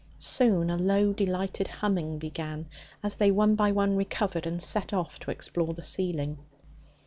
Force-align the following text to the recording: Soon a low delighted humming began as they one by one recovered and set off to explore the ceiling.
Soon 0.17 0.71
a 0.71 0.77
low 0.77 1.13
delighted 1.13 1.67
humming 1.67 2.17
began 2.17 2.65
as 3.03 3.17
they 3.17 3.29
one 3.29 3.53
by 3.53 3.71
one 3.71 3.95
recovered 3.95 4.47
and 4.47 4.59
set 4.59 4.93
off 4.93 5.19
to 5.19 5.29
explore 5.29 5.73
the 5.73 5.83
ceiling. 5.83 6.39